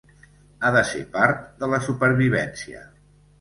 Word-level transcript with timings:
Ha 0.61 0.71
de 0.75 0.81
ser 0.91 1.01
part 1.17 1.43
de 1.61 1.69
la 1.75 1.81
supervivència. 1.89 2.83